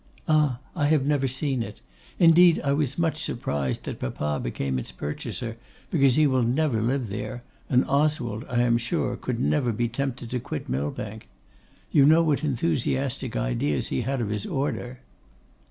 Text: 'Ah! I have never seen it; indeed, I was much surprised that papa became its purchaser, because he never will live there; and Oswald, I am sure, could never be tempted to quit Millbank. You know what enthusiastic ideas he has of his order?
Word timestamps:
'Ah! 0.27 0.57
I 0.75 0.87
have 0.87 1.05
never 1.05 1.27
seen 1.27 1.61
it; 1.61 1.79
indeed, 2.17 2.59
I 2.63 2.73
was 2.73 2.97
much 2.97 3.21
surprised 3.21 3.83
that 3.83 3.99
papa 3.99 4.39
became 4.41 4.79
its 4.79 4.91
purchaser, 4.91 5.57
because 5.91 6.15
he 6.15 6.25
never 6.25 6.79
will 6.79 6.85
live 6.85 7.09
there; 7.09 7.43
and 7.69 7.85
Oswald, 7.87 8.43
I 8.49 8.63
am 8.63 8.79
sure, 8.79 9.15
could 9.15 9.39
never 9.39 9.71
be 9.71 9.87
tempted 9.87 10.31
to 10.31 10.39
quit 10.39 10.67
Millbank. 10.67 11.27
You 11.91 12.07
know 12.07 12.23
what 12.23 12.43
enthusiastic 12.43 13.35
ideas 13.37 13.89
he 13.89 14.01
has 14.01 14.19
of 14.19 14.29
his 14.29 14.47
order? 14.47 15.01